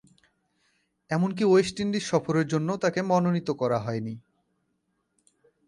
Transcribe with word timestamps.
এমনকি 1.11 1.43
West 1.45 1.75
Indies 1.79 2.03
সফরের 2.03 2.45
জন্যও 2.47 2.77
তাকে 2.77 2.99
মনোনীত 3.01 3.49
করা 3.51 3.77
হয়নি। 3.79 4.13